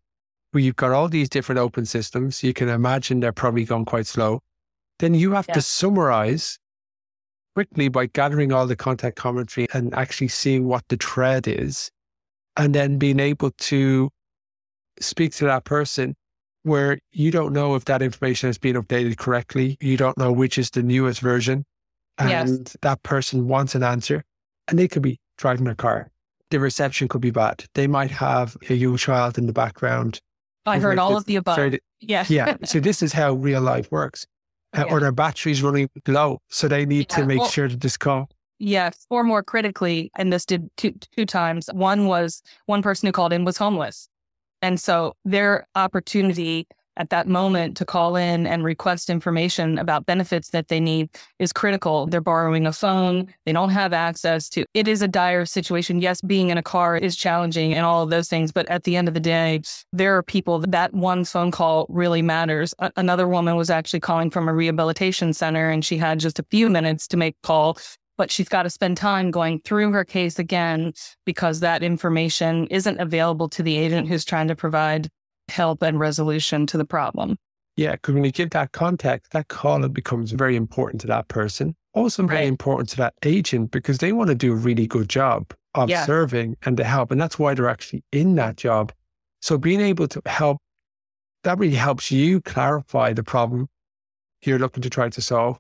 But 0.53 0.63
you've 0.63 0.77
got 0.77 0.93
all 0.93 1.09
these 1.09 1.29
different 1.29 1.59
open 1.59 1.85
systems. 1.85 2.45
You 2.45 2.55
can 2.55 2.69
imagine 2.69 3.19
they're 3.19 3.33
probably 3.33 3.65
going 3.65 3.87
quite 3.87 4.07
slow. 4.07 4.41
Then 5.01 5.15
you 5.15 5.33
have 5.33 5.47
yeah. 5.49 5.55
to 5.55 5.63
summarize 5.63 6.61
quickly 7.55 7.89
by 7.89 8.07
gathering 8.07 8.53
all 8.53 8.67
the 8.67 8.77
contact 8.77 9.17
commentary 9.17 9.67
and 9.73 9.95
actually 9.95 10.29
seeing 10.29 10.67
what 10.67 10.85
the 10.89 10.97
thread 10.97 11.49
is, 11.49 11.91
and 12.57 12.75
then 12.75 12.99
being 12.99 13.21
able 13.21 13.51
to 13.51 14.11
speak 15.01 15.33
to 15.35 15.45
that 15.47 15.65
person 15.65 16.15
where 16.63 16.99
you 17.13 17.31
don't 17.31 17.53
know 17.53 17.75
if 17.75 17.85
that 17.87 18.01
information 18.03 18.49
has 18.49 18.59
been 18.59 18.77
updated 18.77 19.17
correctly. 19.19 19.77
You 19.81 19.97
don't 19.97 20.17
know 20.17 20.33
which 20.33 20.57
is 20.59 20.71
the 20.71 20.83
newest 20.83 21.21
version. 21.21 21.65
And 22.19 22.31
Yes. 22.31 22.77
that 22.83 23.03
person 23.03 23.49
wants 23.49 23.75
an 23.75 23.83
answer 23.83 24.25
and 24.69 24.79
they 24.79 24.89
could 24.89 25.03
be 25.03 25.19
driving 25.37 25.65
their 25.65 25.75
car. 25.75 26.11
The 26.51 26.61
reception 26.61 27.09
could 27.09 27.21
be 27.21 27.31
bad. 27.31 27.65
They 27.75 27.87
might 27.87 28.11
have 28.13 28.57
a 28.71 28.75
young 28.75 28.97
child 28.97 29.37
in 29.37 29.47
the 29.47 29.53
background. 29.53 30.21
I 30.67 30.79
heard 30.79 30.99
all 30.99 31.13
It's 31.13 31.21
of 31.21 31.27
the 31.27 31.37
above. 31.37 31.57
very- 31.57 31.81
yeah. 32.01 32.25
yeah. 32.29 32.57
so 32.65 32.81
this 32.81 33.03
is 33.03 33.13
how 33.13 33.35
real 33.35 33.61
life 33.61 33.91
works. 33.91 34.27
Uh, 34.73 34.85
Yeah. 34.87 34.93
Or 34.95 35.01
their 35.01 35.13
battery's 35.13 35.63
running 35.63 35.89
low. 36.09 36.39
So 36.49 36.69
they 36.69 36.87
need 36.87 37.07
Yeah, 37.11 37.17
to 37.17 37.27
make 37.27 37.41
well- 37.41 37.49
sure 37.49 37.69
that 37.69 37.81
this 37.81 37.97
call. 37.97 38.31
Yes, 38.61 39.05
or 39.11 39.25
more 39.25 39.43
critically, 39.43 40.11
and 40.17 40.33
this 40.33 40.47
did 40.47 40.71
two 40.77 40.93
two 41.15 41.27
times. 41.27 41.69
One 41.73 42.07
was 42.07 42.41
one 42.67 42.83
person 42.83 43.09
who 43.09 43.13
called 43.13 43.33
in 43.33 43.45
was 43.45 43.59
homeless, 43.59 44.09
and 44.65 44.81
so 44.81 45.15
their 45.27 45.67
opportunity 45.75 46.67
at 46.97 47.11
that 47.11 47.29
moment 47.29 47.77
to 47.77 47.85
call 47.85 48.17
in 48.17 48.47
and 48.47 48.65
request 48.65 49.11
information 49.11 49.79
about 49.79 50.07
benefits 50.07 50.51
that 50.51 50.69
they 50.69 50.81
need 50.81 51.11
is 51.39 51.53
critical. 51.53 52.07
They're 52.07 52.23
borrowing 52.23 52.67
a 52.67 52.73
phone, 52.73 53.27
they 53.45 53.53
don't 53.53 53.71
have 53.71 53.93
access 53.93 54.49
to. 54.51 54.65
It 54.73 54.89
is 54.89 55.03
a 55.03 55.09
dire 55.09 55.45
situation. 55.45 56.01
Yes, 56.01 56.23
being 56.23 56.49
in 56.49 56.57
a 56.57 56.63
car 56.63 56.97
is 56.97 57.15
challenging 57.15 57.75
and 57.75 57.85
all 57.85 58.03
of 58.03 58.09
those 58.09 58.29
things, 58.29 58.53
but 58.53 58.67
at 58.71 58.85
the 58.85 58.97
end 58.97 59.07
of 59.07 59.13
the 59.13 59.21
day, 59.21 59.61
there 59.93 60.17
are 60.17 60.23
people 60.23 60.61
that, 60.61 60.95
one 60.95 61.25
phone 61.25 61.51
call 61.51 61.85
really 61.91 62.23
matters. 62.23 62.73
A- 62.79 62.93
another 62.97 63.29
woman 63.29 63.57
was 63.57 63.69
actually 63.69 64.01
calling 64.01 64.31
from 64.31 64.49
a 64.49 64.55
rehabilitation 64.55 65.35
center, 65.35 65.69
and 65.69 65.85
she 65.85 65.99
had 65.99 66.21
just 66.21 66.39
a 66.39 66.47
few 66.51 66.71
minutes 66.71 67.07
to 67.09 67.19
make 67.19 67.37
call 67.43 67.77
but 68.17 68.31
she's 68.31 68.49
got 68.49 68.63
to 68.65 68.71
spend 68.71 68.97
time 68.97 69.31
going 69.31 69.61
through 69.61 69.93
her 69.93 70.05
case 70.05 70.39
again 70.39 70.93
because 71.25 71.61
that 71.61 71.83
information 71.83 72.67
isn't 72.69 72.99
available 73.01 73.49
to 73.51 73.63
the 73.63 73.77
agent 73.77 74.09
who's 74.09 74.25
trying 74.25 74.49
to 74.49 74.57
provide 74.57 75.09
help 75.49 75.83
and 75.83 75.99
resolution 75.99 76.67
to 76.67 76.79
the 76.79 76.85
problem. 76.85 77.37
Yeah, 77.77 77.93
because 77.93 78.15
when 78.15 78.25
you 78.25 78.31
give 78.31 78.51
that 78.51 78.73
context, 78.73 79.33
that 79.33 79.49
call 79.49 79.87
becomes 79.89 80.31
very 80.33 80.55
important 80.57 81.01
to 81.03 81.07
that 81.09 81.29
person. 81.29 81.75
Also 81.93 82.27
very 82.27 82.41
Right. 82.41 82.49
important 82.49 82.89
to 82.91 82.97
that 82.99 83.15
agent 83.25 83.71
because 83.71 83.99
they 83.99 84.13
want 84.13 84.29
to 84.29 84.35
do 84.35 84.53
a 84.53 84.57
really 84.57 84.87
good 84.87 85.09
job 85.09 85.53
of 85.75 85.91
Yeah. 85.91 86.05
serving 86.07 86.57
and 86.63 86.77
to 86.77 86.85
help. 86.85 87.11
And 87.11 87.21
that's 87.21 87.39
why 87.39 87.55
they're 87.55 87.69
actually 87.69 88.05
in 88.13 88.37
that 88.37 88.57
job. 88.57 88.93
So 89.43 89.59
being 89.59 89.81
able 89.81 90.09
to 90.09 90.23
help, 90.27 90.59
that 91.43 91.59
really 91.59 91.75
helps 91.77 92.11
you 92.11 92.41
clarify 92.41 93.13
the 93.13 93.23
problem 93.25 93.69
you're 94.43 94.59
looking 94.59 94.83
to 94.83 94.91
try 94.91 95.09
to 95.09 95.21
solve, 95.21 95.59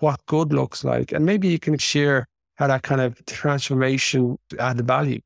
what 0.00 0.24
good 0.26 0.52
looks 0.52 0.84
like. 0.84 1.12
And 1.12 1.24
maybe 1.24 1.48
you 1.48 1.58
can 1.58 1.78
share 1.78 2.26
how 2.56 2.66
that 2.66 2.82
kind 2.82 3.00
of 3.00 3.24
transformation 3.26 4.38
added 4.58 4.86
value. 4.86 5.20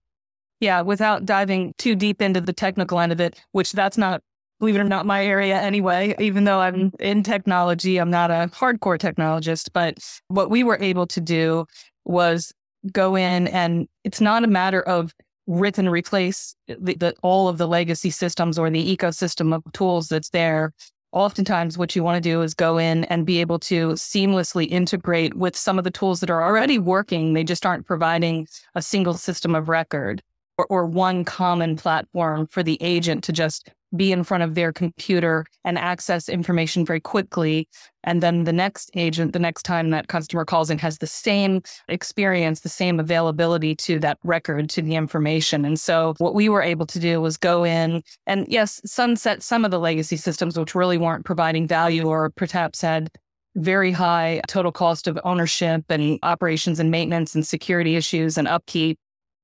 Yeah, 0.61 0.83
without 0.83 1.27
diving 1.27 1.75
too 1.79 1.95
deep 1.97 2.23
into 2.23 2.41
the 2.41 2.53
technical 2.53 3.01
end 3.01 3.13
of 3.13 3.21
it, 3.21 3.43
which 3.53 3.73
that's 3.73 3.99
not, 3.99 4.23
believe 4.61 4.77
it 4.77 4.81
or 4.81 4.85
not, 4.85 5.05
my 5.05 5.25
area 5.25 5.61
anyway. 5.61 6.15
Even 6.19 6.45
though 6.45 6.61
I'm 6.61 6.93
in 7.01 7.23
technology, 7.23 7.99
I'm 7.99 8.11
not 8.11 8.31
a 8.31 8.51
hardcore 8.55 8.99
technologist. 8.99 9.71
But 9.73 9.99
what 10.29 10.51
we 10.51 10.63
were 10.63 10.79
able 10.81 11.07
to 11.09 11.21
do 11.21 11.67
was 12.05 12.53
go 12.93 13.17
in, 13.17 13.49
and 13.49 13.89
it's 14.05 14.21
not 14.21 14.45
a 14.45 14.47
matter 14.47 14.81
of 14.83 15.13
rip 15.47 15.77
and 15.77 15.91
replace 15.91 16.55
the, 16.69 16.95
the, 16.95 17.15
all 17.23 17.49
of 17.49 17.59
the 17.59 17.69
legacy 17.69 18.11
systems 18.11 18.59
or 18.59 18.71
the 18.71 18.97
ecosystem 18.97 19.55
of 19.55 19.63
tools 19.73 20.09
that's 20.09 20.31
there. 20.31 20.73
Oftentimes, 21.15 21.79
what 21.79 21.95
you 21.95 22.03
want 22.03 22.17
to 22.17 22.29
do 22.29 22.43
is 22.43 22.55
go 22.55 22.77
in 22.77 23.05
and 23.05 23.25
be 23.25 23.41
able 23.41 23.61
to 23.61 23.91
seamlessly 23.91 24.69
integrate 24.69 25.35
with 25.35 25.57
some 25.57 25.79
of 25.79 25.85
the 25.85 25.91
tools 25.93 26.19
that 26.19 26.29
are 26.29 26.43
already 26.43 26.77
working. 26.77 27.35
They 27.35 27.45
just 27.45 27.65
aren't 27.65 27.87
providing 27.87 28.49
a 28.75 28.83
single 28.83 29.15
system 29.15 29.55
of 29.55 29.69
record 29.69 30.23
or, 30.59 30.67
or 30.69 30.87
one 30.87 31.25
common 31.25 31.77
platform 31.77 32.49
for 32.49 32.65
the 32.65 32.77
agent 32.83 33.23
to 33.25 33.33
just 33.33 33.71
be 33.97 34.13
in 34.13 34.25
front 34.25 34.43
of 34.43 34.55
their 34.55 34.73
computer 34.73 35.45
and 35.65 35.79
access 35.79 36.29
information 36.29 36.85
very 36.85 37.01
quickly. 37.01 37.69
And 38.03 38.23
then 38.23 38.45
the 38.45 38.53
next 38.53 38.91
agent, 38.95 39.33
the 39.33 39.39
next 39.39 39.63
time 39.63 39.91
that 39.91 40.09
customer 40.09 40.45
calls 40.45 40.71
in, 40.71 40.79
has 40.79 40.99
the 40.99 41.07
same 41.07 41.63
experience, 41.89 42.61
the 42.61 42.69
same 42.69 43.01
availability 43.01 43.75
to 43.77 43.99
that 44.01 44.19
record, 44.25 44.69
to 44.71 44.83
the 44.83 44.95
information. 44.95 45.65
And 45.65 45.79
so 45.79 46.15
what 46.19 46.35
we 46.35 46.49
were 46.49 46.63
able 46.63 46.87
to 46.87 46.99
do 46.99 47.21
was 47.21 47.37
go 47.37 47.65
in 47.65 48.03
and, 48.27 48.47
yes, 48.49 48.81
sunset 48.85 49.43
some 49.43 49.65
of 49.65 49.71
the 49.71 49.81
legacy 49.81 50.17
systems, 50.17 50.59
which 50.59 50.75
really 50.75 50.99
weren't 50.99 51.25
providing 51.25 51.67
value 51.67 52.05
or 52.05 52.31
perhaps 52.31 52.83
had 52.83 53.11
very 53.57 53.93
high 53.93 54.41
total 54.49 54.73
cost 54.73 55.07
of 55.07 55.19
ownership 55.25 55.85
and 55.89 56.19
operations 56.23 56.81
and 56.81 56.91
maintenance 56.91 57.35
and 57.35 57.47
security 57.47 57.95
issues 57.95 58.37
and 58.37 58.49
upkeep 58.49 58.99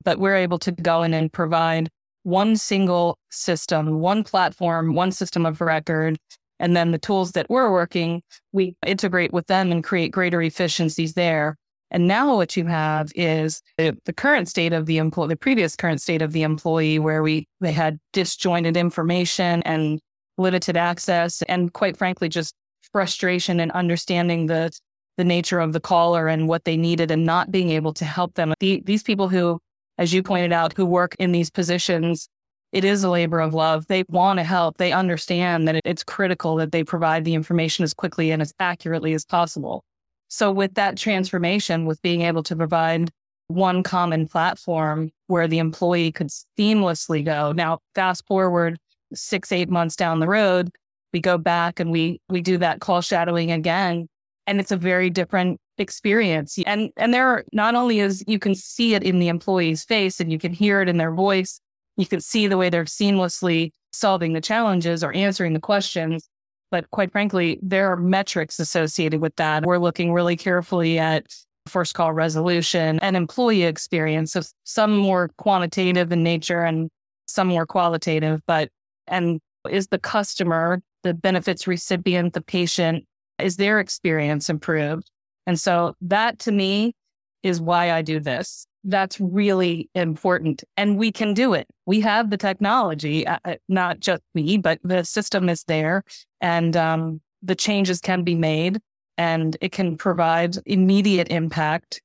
but 0.05 0.19
we're 0.19 0.37
able 0.37 0.59
to 0.59 0.73
go 0.73 1.03
in 1.03 1.15
and 1.15 1.33
provide 1.33 1.91
one 2.23 2.57
single 2.57 3.19
system, 3.31 4.01
one 4.01 4.25
platform, 4.25 4.95
one 4.95 5.13
system 5.13 5.47
of 5.47 5.61
record. 5.61 6.19
And 6.59 6.77
then 6.77 6.91
the 6.91 6.99
tools 6.99 7.33
that 7.33 7.49
we're 7.49 7.73
working, 7.73 8.23
we 8.53 8.77
integrate 8.87 9.33
with 9.33 9.47
them 9.47 9.73
and 9.73 9.83
create 9.83 10.13
greater 10.13 10.43
efficiencies 10.43 11.15
there. 11.15 11.57
And 11.91 12.07
now 12.07 12.37
what 12.37 12.57
you 12.57 12.67
have 12.67 13.11
is 13.15 13.63
the, 13.77 13.97
current 14.17 14.49
state 14.49 14.73
of 14.73 14.87
the 14.87 14.99
employee, 14.99 15.29
the 15.29 15.37
previous 15.37 15.75
current 15.75 16.01
state 16.01 16.23
of 16.23 16.33
the 16.33 16.43
employee, 16.43 16.99
where 16.99 17.23
we 17.23 17.49
they 17.61 17.73
had 17.73 17.99
disjointed 18.13 18.77
information 18.77 19.63
and 19.65 19.99
limited 20.39 20.77
access, 20.77 21.43
and 21.43 21.73
quite 21.73 21.97
frankly, 21.97 22.29
just 22.29 22.55
frustration 22.93 23.59
and 23.59 23.73
understanding 23.73 24.47
the 24.47 24.71
the 25.17 25.25
nature 25.25 25.59
of 25.59 25.73
the 25.73 25.81
caller 25.81 26.29
and 26.29 26.49
what 26.49 26.65
they 26.65 26.77
needed, 26.77 27.11
and 27.11 27.27
not 27.27 27.51
being 27.51 27.71
able 27.71 27.93
to 27.95 28.05
help 28.05 28.35
them. 28.35 28.55
The, 28.61 28.83
these 28.87 29.03
people 29.03 29.29
who 29.29 29.59
as 30.01 30.15
you 30.15 30.23
pointed 30.23 30.51
out, 30.53 30.73
who 30.73 30.87
work 30.87 31.15
in 31.19 31.31
these 31.31 31.51
positions, 31.51 32.29
it 32.73 32.85
is 32.85 33.05
a 33.05 33.11
labor 33.11 33.39
of 33.39 33.53
love. 33.53 33.87
They 33.87 34.03
want 34.09 34.39
to 34.39 34.45
help. 34.45 34.79
They 34.79 34.93
understand 34.93 35.69
that 35.69 35.81
it's 35.85 36.03
critical 36.03 36.57
that 36.57 36.73
they 36.73 36.83
provide 36.83 37.25
the 37.25 37.35
information 37.35 37.83
as 37.85 37.93
quickly 37.93 38.31
and 38.31 38.41
as 38.41 38.55
accurately 38.59 39.13
as 39.13 39.27
possible. 39.27 39.85
So, 40.29 40.51
with 40.51 40.75
that 40.75 40.97
transformation, 40.97 41.85
with 41.85 42.01
being 42.01 42.23
able 42.23 42.43
to 42.45 42.57
provide 42.57 43.11
one 43.49 43.83
common 43.83 44.27
platform 44.27 45.11
where 45.27 45.47
the 45.47 45.59
employee 45.59 46.13
could 46.13 46.31
seamlessly 46.59 47.23
go. 47.23 47.53
Now, 47.53 47.81
fast 47.95 48.25
forward 48.27 48.79
six, 49.13 49.53
eight 49.53 49.69
months 49.69 49.97
down 49.97 50.21
the 50.21 50.29
road, 50.29 50.71
we 51.13 51.21
go 51.21 51.37
back 51.37 51.79
and 51.79 51.91
we 51.91 52.21
we 52.31 52.41
do 52.41 52.57
that 52.59 52.81
call 52.81 53.03
shadowing 53.03 53.51
again, 53.53 54.09
and 54.47 54.61
it's 54.61 54.73
a 54.73 54.77
very 54.77 55.11
different 55.11 55.59
experience. 55.81 56.59
And 56.67 56.91
and 56.97 57.13
there 57.13 57.29
are 57.29 57.45
not 57.53 57.75
only 57.75 58.01
is 58.01 58.23
you 58.27 58.39
can 58.39 58.55
see 58.55 58.95
it 58.95 59.03
in 59.03 59.19
the 59.19 59.29
employee's 59.29 59.85
face 59.85 60.21
and 60.21 60.31
you 60.31 60.39
can 60.39 60.53
hear 60.53 60.81
it 60.81 60.89
in 60.89 60.99
their 60.99 61.13
voice, 61.13 61.61
you 61.97 62.07
can 62.07 62.21
see 62.21 62.47
the 62.47 62.57
way 62.57 62.71
they're 62.71 62.85
seamlessly 62.85 63.73
solving 63.93 64.33
the 64.33 64.41
challenges 64.41 65.03
or 65.03 65.13
answering 65.13 65.53
the 65.53 65.61
questions. 65.61 66.29
But 66.71 66.89
quite 66.91 67.11
frankly, 67.11 67.59
there 67.63 67.91
are 67.91 67.97
metrics 67.97 68.61
associated 68.61 69.21
with 69.21 69.35
that. 69.37 69.65
We're 69.65 69.79
looking 69.79 70.13
really 70.13 70.37
carefully 70.37 70.99
at 70.99 71.27
first 71.67 71.95
call 71.95 72.13
resolution 72.13 72.99
and 73.01 73.17
employee 73.17 73.65
experience. 73.65 74.33
So 74.33 74.43
some 74.65 74.97
more 74.97 75.31
quantitative 75.39 76.13
in 76.13 76.23
nature 76.23 76.63
and 76.63 76.91
some 77.27 77.49
more 77.49 77.67
qualitative, 77.67 78.41
but 78.47 78.71
and 79.07 79.41
is 79.69 79.89
the 79.89 79.99
customer, 79.99 80.81
the 81.03 81.15
benefits 81.15 81.67
recipient, 81.67 82.33
the 82.35 82.41
patient, 82.41 83.05
is 83.39 83.57
their 83.57 83.81
experience 83.81 84.49
improved? 84.49 85.11
And 85.47 85.59
so 85.59 85.95
that 86.03 86.39
to 86.41 86.53
me 86.53 86.95
is 87.43 87.61
why 87.61 87.93
I 87.93 88.03
do 88.03 88.21
this. 88.21 88.67
That's 88.85 89.21
really 89.21 89.91
important. 89.95 90.65
And 90.77 90.97
we 90.97 91.13
can 91.13 91.35
do 91.35 91.55
it. 91.55 91.67
We 91.87 92.01
have 92.01 92.31
the 92.31 92.37
technology, 92.37 93.27
uh, 93.27 93.39
not 93.69 94.01
just 94.01 94.23
we, 94.35 94.57
but 94.57 94.79
the 94.83 95.05
system 95.05 95.49
is 95.49 95.65
there 95.65 96.03
and 96.41 96.77
um, 96.77 97.21
the 97.43 97.55
changes 97.55 98.01
can 98.01 98.23
be 98.23 98.35
made 98.35 98.81
and 99.19 99.57
it 99.61 99.73
can 99.73 99.97
provide 99.97 100.57
immediate 100.67 101.29
impact. 101.31 102.01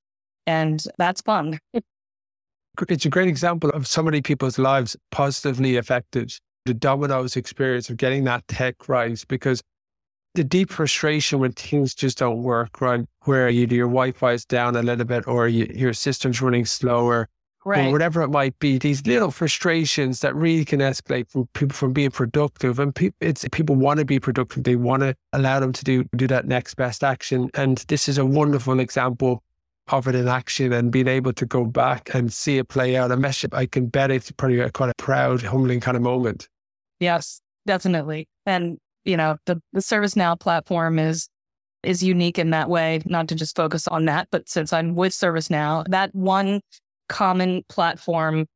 And 0.47 0.83
that's 0.97 1.21
fun. 1.21 1.59
It's 2.89 3.05
a 3.05 3.09
great 3.09 3.29
example 3.29 3.69
of 3.69 3.87
so 3.87 4.03
many 4.03 4.21
people's 4.21 4.59
lives 4.59 4.97
positively 5.11 5.77
affected. 5.77 6.33
The 6.65 6.73
dominoes 6.73 7.37
experience 7.37 7.89
of 7.89 7.95
getting 7.95 8.25
that 8.25 8.45
tech 8.47 8.89
right 8.89 9.23
because 9.29 9.61
the 10.35 10.43
deep 10.43 10.69
frustration 10.69 11.39
when 11.39 11.53
things 11.53 11.95
just 11.95 12.17
don't 12.17 12.43
work, 12.43 12.81
right? 12.81 13.05
Where 13.23 13.49
either 13.49 13.75
your 13.75 13.87
Wi-Fi 13.87 14.33
is 14.33 14.45
down 14.45 14.75
a 14.75 14.83
little 14.83 15.05
bit 15.05 15.27
or 15.27 15.47
you, 15.47 15.71
your 15.73 15.93
system's 15.93 16.41
running 16.41 16.65
slower, 16.65 17.27
or 17.65 17.91
whatever 17.91 18.21
it 18.21 18.29
might 18.29 18.57
be. 18.59 18.77
These 18.77 19.05
little 19.07 19.31
frustrations 19.31 20.19
that 20.19 20.35
really 20.35 20.65
can 20.65 20.79
escalate 20.81 21.29
from 21.29 21.47
people 21.53 21.75
from 21.75 21.93
being 21.93 22.11
productive, 22.11 22.77
and 22.79 22.93
pe- 22.93 23.11
it's 23.19 23.45
people 23.51 23.75
want 23.75 23.99
to 23.99 24.05
be 24.05 24.19
productive. 24.19 24.63
They 24.63 24.75
want 24.75 25.01
to 25.01 25.15
allow 25.33 25.59
them 25.59 25.73
to 25.73 25.83
do 25.83 26.03
do 26.15 26.27
that 26.27 26.45
next 26.45 26.75
best 26.75 27.03
action, 27.03 27.49
and 27.55 27.79
this 27.87 28.07
is 28.07 28.17
a 28.17 28.25
wonderful 28.25 28.79
example 28.79 29.43
of 29.87 30.07
it 30.07 30.15
in 30.15 30.27
action 30.27 30.73
and 30.73 30.91
being 30.91 31.07
able 31.07 31.31
to 31.33 31.45
go 31.45 31.63
back 31.63 32.13
and 32.13 32.33
see 32.33 32.57
it 32.57 32.67
play 32.67 32.95
out. 32.95 33.11
I 33.11 33.15
mess 33.15 33.45
I 33.51 33.65
can 33.65 33.87
bet 33.87 34.11
it's 34.11 34.31
probably 34.31 34.59
a 34.59 34.71
quite 34.71 34.89
a 34.89 34.95
proud, 34.97 35.41
humbling 35.41 35.79
kind 35.79 35.97
of 35.97 36.03
moment. 36.03 36.47
Yes, 36.99 37.41
definitely. 37.65 38.27
And 38.45 38.77
you 39.05 39.17
know, 39.17 39.37
the, 39.45 39.61
the 39.73 39.79
ServiceNow 39.79 40.39
platform 40.39 40.99
is 40.99 41.29
is 41.83 42.01
unique 42.01 42.39
in 42.39 42.49
that 42.49 42.67
way, 42.67 42.99
not 43.05 43.27
to 43.27 43.35
just 43.35 43.55
focus 43.55 43.87
on 43.87 44.05
that, 44.05 44.27
but 44.31 44.49
since 44.49 44.73
I'm 44.73 44.95
with 44.95 45.13
ServiceNow, 45.13 45.87
that 45.89 46.13
one 46.15 46.61
common 47.07 47.63
platform 47.69 48.47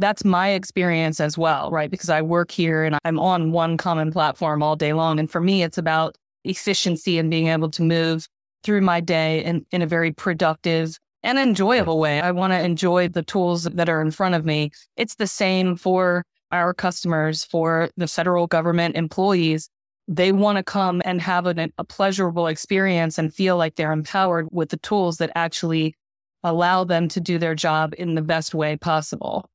that's 0.00 0.24
my 0.24 0.48
experience 0.50 1.20
as 1.20 1.36
well, 1.36 1.70
right? 1.70 1.90
Because 1.90 2.08
I 2.08 2.22
work 2.22 2.50
here 2.50 2.84
and 2.84 2.98
I'm 3.04 3.18
on 3.18 3.52
one 3.52 3.76
common 3.76 4.10
platform 4.10 4.62
all 4.62 4.74
day 4.74 4.94
long. 4.94 5.18
And 5.18 5.30
for 5.30 5.42
me, 5.42 5.62
it's 5.62 5.76
about 5.76 6.16
efficiency 6.44 7.18
and 7.18 7.30
being 7.30 7.48
able 7.48 7.70
to 7.72 7.82
move 7.82 8.26
through 8.64 8.80
my 8.80 9.00
day 9.00 9.44
in, 9.44 9.66
in 9.70 9.82
a 9.82 9.86
very 9.86 10.10
productive 10.10 10.98
and 11.22 11.38
enjoyable 11.38 11.98
way. 11.98 12.20
I 12.20 12.30
want 12.30 12.54
to 12.54 12.60
enjoy 12.60 13.08
the 13.08 13.22
tools 13.22 13.64
that 13.64 13.90
are 13.90 14.00
in 14.00 14.10
front 14.10 14.34
of 14.34 14.44
me. 14.46 14.70
It's 14.96 15.16
the 15.16 15.26
same 15.26 15.76
for 15.76 16.24
our 16.52 16.74
customers, 16.74 17.44
for 17.44 17.90
the 17.96 18.06
federal 18.06 18.46
government 18.46 18.96
employees. 18.96 19.68
They 20.08 20.32
want 20.32 20.56
to 20.56 20.64
come 20.64 21.00
and 21.04 21.20
have 21.20 21.46
an, 21.46 21.72
a 21.78 21.84
pleasurable 21.84 22.48
experience 22.48 23.18
and 23.18 23.32
feel 23.32 23.56
like 23.56 23.76
they're 23.76 23.92
empowered 23.92 24.48
with 24.50 24.70
the 24.70 24.76
tools 24.78 25.18
that 25.18 25.30
actually 25.34 25.94
allow 26.42 26.84
them 26.84 27.08
to 27.08 27.20
do 27.20 27.38
their 27.38 27.54
job 27.54 27.94
in 27.98 28.14
the 28.14 28.22
best 28.22 28.54
way 28.54 28.76
possible. 28.76 29.48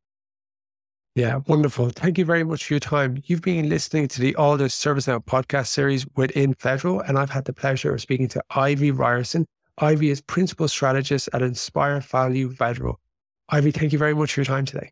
Yeah, 1.15 1.39
wonderful. 1.47 1.89
Thank 1.89 2.17
you 2.17 2.25
very 2.25 2.43
much 2.43 2.65
for 2.65 2.73
your 2.73 2.81
time. 2.81 3.21
You've 3.25 3.41
been 3.41 3.69
listening 3.69 4.09
to 4.09 4.19
the 4.19 4.33
Alldus 4.33 4.73
ServiceNow 4.73 5.23
podcast 5.23 5.67
series 5.67 6.05
within 6.17 6.53
Federal, 6.55 6.99
and 6.99 7.17
I've 7.17 7.29
had 7.29 7.45
the 7.45 7.53
pleasure 7.53 7.93
of 7.93 8.01
speaking 8.01 8.27
to 8.29 8.43
Ivy 8.49 8.91
Ryerson. 8.91 9.45
Ivy 9.77 10.09
is 10.09 10.21
principal 10.21 10.67
strategist 10.67 11.29
at 11.31 11.41
Inspire 11.41 12.01
Value 12.01 12.51
Federal. 12.51 12.99
Ivy, 13.47 13.71
thank 13.71 13.93
you 13.93 13.99
very 13.99 14.13
much 14.13 14.33
for 14.33 14.41
your 14.41 14.45
time 14.45 14.65
today. 14.65 14.91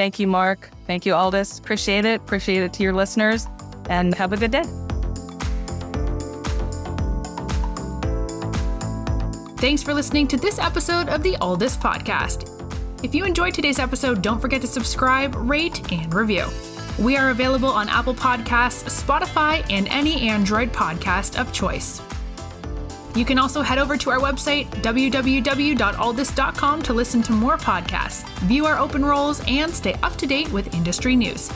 Thank 0.00 0.18
you, 0.18 0.26
Mark. 0.26 0.70
Thank 0.86 1.04
you, 1.04 1.12
Alldus. 1.12 1.60
Appreciate 1.60 2.06
it. 2.06 2.22
Appreciate 2.22 2.62
it 2.62 2.72
to 2.72 2.82
your 2.82 2.94
listeners, 2.94 3.46
and 3.90 4.14
have 4.14 4.32
a 4.32 4.36
good 4.38 4.50
day. 4.50 4.62
Thanks 9.58 9.82
for 9.82 9.92
listening 9.92 10.26
to 10.28 10.38
this 10.38 10.58
episode 10.58 11.10
of 11.10 11.22
the 11.22 11.34
Alldus 11.42 11.76
Podcast. 11.76 12.48
If 13.04 13.14
you 13.14 13.26
enjoyed 13.26 13.52
today's 13.52 13.78
episode, 13.78 14.22
don't 14.22 14.40
forget 14.40 14.62
to 14.62 14.66
subscribe, 14.66 15.34
rate, 15.36 15.92
and 15.92 16.14
review. 16.14 16.46
We 16.98 17.18
are 17.18 17.28
available 17.28 17.68
on 17.68 17.90
Apple 17.90 18.14
Podcasts, 18.14 18.88
Spotify, 19.04 19.62
and 19.70 19.86
any 19.88 20.30
Android 20.30 20.72
podcast 20.72 21.38
of 21.38 21.52
choice. 21.52 22.00
You 23.14 23.24
can 23.24 23.38
also 23.38 23.62
head 23.62 23.78
over 23.78 23.96
to 23.96 24.10
our 24.10 24.18
website, 24.18 24.68
www.alldus.com, 24.82 26.82
to 26.82 26.92
listen 26.92 27.22
to 27.22 27.32
more 27.32 27.58
podcasts, 27.58 28.28
view 28.40 28.66
our 28.66 28.78
open 28.78 29.04
roles, 29.04 29.42
and 29.48 29.74
stay 29.74 29.94
up 30.02 30.16
to 30.16 30.26
date 30.26 30.52
with 30.52 30.74
industry 30.74 31.16
news. 31.16 31.48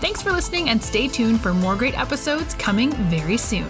Thanks 0.00 0.22
for 0.22 0.30
listening 0.30 0.68
and 0.68 0.82
stay 0.82 1.08
tuned 1.08 1.40
for 1.40 1.54
more 1.54 1.74
great 1.74 1.98
episodes 1.98 2.54
coming 2.54 2.92
very 2.92 3.36
soon. 3.36 3.68